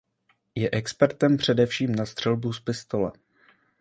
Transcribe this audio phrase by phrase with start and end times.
[0.55, 3.11] Je expertem především na střelbu z pistole.